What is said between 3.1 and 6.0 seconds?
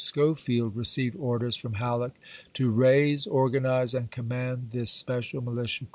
organize, and command this special militia w.